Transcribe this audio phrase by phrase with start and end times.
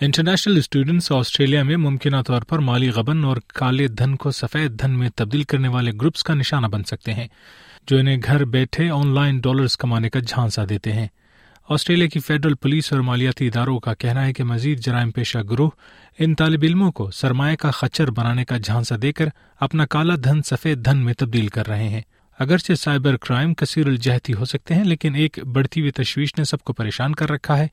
[0.00, 4.90] International students Australia میں ممکنہ طور پر مالی غبن اور کالے دھن کو سفید دھن
[4.90, 7.26] میں تبدیل کرنے والے گروپس کا نشانہ بن سکتے ہیں،
[7.86, 11.06] جو انہیں گھر بیٹھے آن لائن ڈالرز کمانے کا جھانسا دیتے ہیں۔
[11.68, 15.70] آسٹریلیا کی فیڈرل پولیس اور مالیاتی اداروں کا کہنا ہے کہ مزید جرائم پیشہ گروہ
[16.18, 19.28] ان طالب علموں کو سرمایہ کا خچر بنانے کا جھانسا دے کر
[19.60, 22.02] اپنا کالا دھن سفید دھن میں تبدیل کر رہے ہیں۔
[22.38, 26.60] اگرچہ سائبر کرائم کثیر الجہتی ہو سکتے ہیں لیکن ایک بڑھتی ہوئی تشویش نے سب
[26.64, 27.66] کو پریشان کر رکھا ہے۔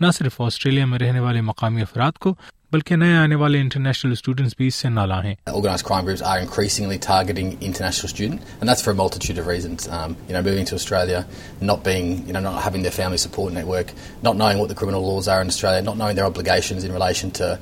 [0.00, 2.34] نہ صرف آسٹریلیا میں رہنے والے مقامی افراد کو
[2.72, 6.38] بلکہ نئے آنے والے انٹرنیشنل اسٹوڈنٹس بھی اس سے نالا ہیں۔ Organize crime groups are
[6.38, 11.20] increasingly targeting international student and that's for multitude of reasons you know moving to Australia
[11.62, 13.92] not paying you know not having their family support network
[14.24, 17.28] not knowing what the criminal laws are in Australia not knowing their applications in relation
[17.28, 17.52] to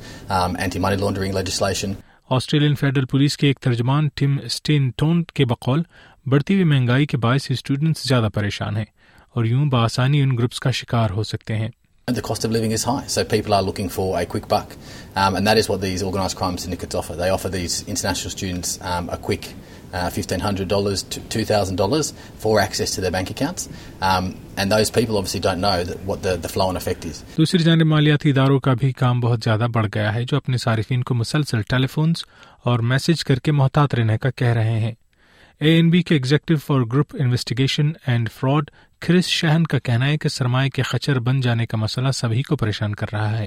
[0.59, 1.92] anti money laundering legislation
[2.30, 5.83] Australian Federal Police کے ایک ترجمان ٹم station tone کے بقول
[6.27, 8.84] بڑھتی ہوئی مہنگائی کے باعث اسٹوڈینٹس زیادہ پریشان ہیں
[9.30, 11.69] اور یوں بآسانی ان گروپس کا شکار ہو سکتے ہیں۔
[27.39, 31.03] دوسری جانب مالیاتی اداروں کا بھی کام بہت زیادہ بڑھ گیا ہے جو اپنے صارفین
[31.03, 32.25] کو مسلسل ٹیلیفونس
[32.62, 34.93] اور میسج کر کے محتاط رہنے کا کہہ رہے ہیں۔
[35.61, 40.17] اے این بی کے executive for group investigation and fraud Chris Sheehan کا کہنا ہے
[40.17, 43.47] کہ سرمایہ کے خچر بن جانے کا مسئلہ سبھی کو پریشان کر رہا ہے۔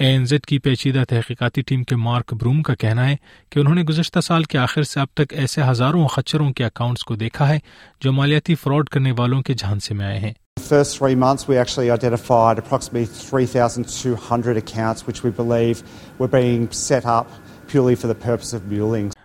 [0.00, 3.16] اے این زیڈ کی پیچیدہ تحقیقاتی ٹیم کے مارک بروم کا کہنا ہے
[3.50, 7.04] کہ انہوں نے گزشتہ سال کے آخر سے اب تک ایسے ہزاروں خچروں کے اکاؤنٹس
[7.04, 7.58] کو دیکھا ہے
[8.00, 10.32] جو مالیاتی فراڈ کرنے والوں کے جھانسے میں آئے ہیں۔
[10.72, 10.98] First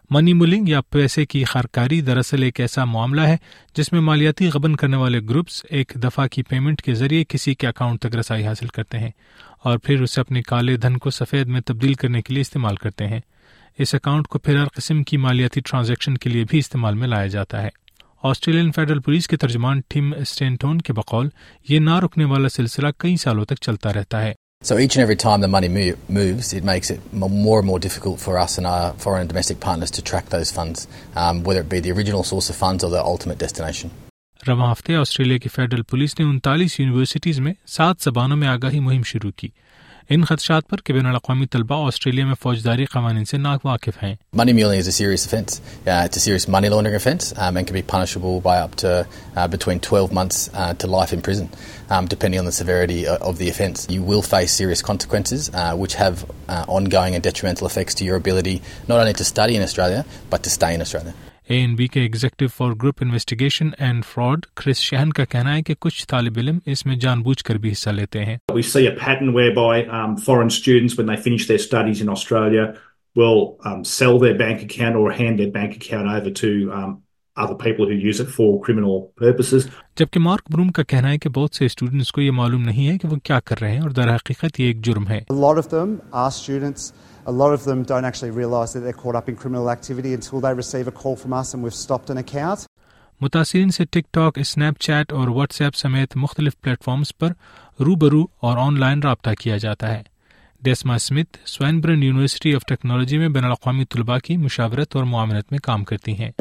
[0.09, 3.37] منی مولنگ یا پیسے کی خارکاری دراصل ایک ایسا معاملہ ہے
[3.75, 7.67] جس میں مالیاتی غبن کرنے والے گروپس ایک دفعہ کی پیمنٹ کے ذریعے کسی کے
[7.67, 9.09] اکاؤنٹ تک رسائی حاصل کرتے ہیں
[9.63, 13.07] اور پھر اسے اپنے کالے دھن کو سفید میں تبدیل کرنے کے لیے استعمال کرتے
[13.07, 13.19] ہیں۔
[13.77, 17.27] اس اکاؤنٹ کو پھر ہر قسم کی مالیاتی ٹرانزیکشن کے لیے بھی استعمال میں لایا
[17.27, 17.69] جاتا ہے۔
[18.23, 21.29] آسٹریلین فیڈرل پولیس کے ترجمان ٹیم اسٹینٹون کے بقول
[21.69, 24.33] یہ نہ رکنے والا سلسلہ کئی سالوں تک چلتا رہتا ہے۔
[24.67, 25.67] So each and every time the money
[26.09, 29.59] moves, it makes it more and more difficult for us and our foreign and domestic
[29.59, 32.89] partners to track those funds, um, whether it be the original source of funds or
[32.89, 33.91] the ultimate destination.
[34.47, 39.03] رواں ہفتے Australia کی federal police نے انتالیس universities میں سات زبانوں میں آگاہی مہم
[39.11, 39.47] شروع کی
[40.09, 44.13] ان خدشات پر کہ بین الاقوامی طلباء آسٹریلیا میں فوجداری قوانین سے ناک واقف ہیں
[44.33, 47.81] money muling is a serious offence it's a serious money laundering offence and can be
[47.87, 48.87] punishable by up to
[49.51, 50.49] between 12 months
[50.79, 51.45] to life in prison
[51.89, 55.95] um depending on the severity of the offence you will face serious consequences uh, which
[55.95, 60.03] have uh, ongoing and detrimental effects to your ability not only to study in australia
[60.31, 61.13] but to stay in australia
[61.47, 65.61] A N B کے executive for group investigation and fraud Chris Sheehan کا کہنا ہے
[65.61, 68.87] کہ کچھ طالب علم اس میں جان بوجھ کر بھی حصہ لیتے ہیں We see
[68.87, 72.65] a pattern whereby um, foreign students when they finish their studies in Australia
[73.15, 76.95] will um, sell their bank account or hand their bank account over to um,
[79.99, 82.97] جبکہ مارک بروم کا کہنا ہے کہ بہت سے اسٹوڈنٹس کو یہ معلوم نہیں ہے
[82.97, 85.21] کہ وہ کیا کر رہے ہیں اور در حقیقت یہ ایک جرم ہے۔
[93.21, 97.27] متاثرین سے ٹک ٹاک اسنیپ چیٹ اور واٹس ایپ سمیت مختلف پلیٹ فارمز پر
[97.79, 100.14] روبرو اور آن لائن رابطہ کیا جاتا ہے۔
[100.65, 101.37] Desma Smith
[101.81, 106.11] Swinburne University of Technology میں بین الاقوامی طلباء کی مشاورت اور معاملت میں کام کرتی
[106.11, 106.31] ہیں۔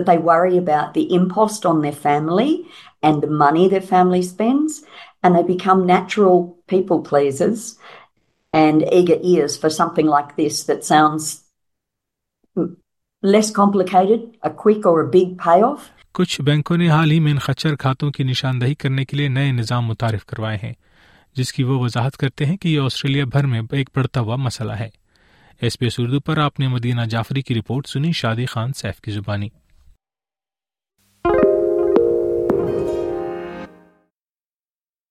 [16.13, 19.53] کچھ بینکوں نے حال ہی میں ان خچر کھاتوں کی نشاندہی کرنے کے لیے نئے
[19.53, 20.73] نظام متعارف کروائے ہیں۔
[21.37, 24.73] جس کی وہ وضاحت کرتے ہیں کہ یہ آسٹریلیا بھر میں ایک بڑھتا ہوا مسئلہ
[24.73, 24.89] ہے۔
[25.61, 29.01] ایس پی ایس اردو پر آپ نے مدینہ جعفری کی رپورٹ سنی شادی خان سیف
[29.01, 29.49] کی زبانی۔